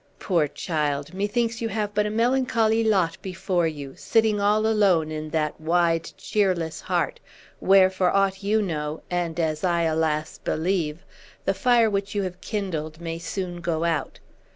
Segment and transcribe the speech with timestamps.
[0.17, 1.13] Poor child!
[1.13, 6.11] Methinks you have but a melancholy lot before you, sitting all alone in that wide,
[6.17, 7.19] cheerless heart,
[7.59, 10.39] where, for aught you know, and as I, alas!
[10.39, 11.05] believe,
[11.45, 14.19] the fire which you have kindled may soon go out.